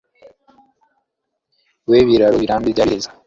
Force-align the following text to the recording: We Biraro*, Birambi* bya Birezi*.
We 1.89 1.99
Biraro*, 2.07 2.37
Birambi* 2.39 2.71
bya 2.75 2.85
Birezi*. 2.87 3.09